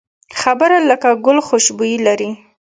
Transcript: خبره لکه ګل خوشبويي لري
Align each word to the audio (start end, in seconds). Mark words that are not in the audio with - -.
خبره 0.41 0.77
لکه 0.89 1.09
ګل 1.25 1.37
خوشبويي 1.47 1.97
لري 2.07 2.29